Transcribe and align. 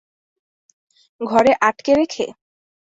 ঘরে 1.21 1.51
আঁটকে 1.61 1.91
রেখে? 1.95 2.25